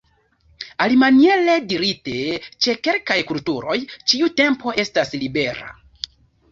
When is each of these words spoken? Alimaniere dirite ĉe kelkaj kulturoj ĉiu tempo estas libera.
Alimaniere 0.85 1.57
dirite 1.73 2.15
ĉe 2.67 2.77
kelkaj 2.89 3.21
kulturoj 3.33 3.79
ĉiu 4.01 4.35
tempo 4.43 4.79
estas 4.87 5.19
libera. 5.25 5.73